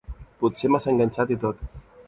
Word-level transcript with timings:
Potser 0.39 0.71
massa 0.77 0.91
enganxat 0.95 1.37
i 1.37 1.41
tot. 1.47 1.65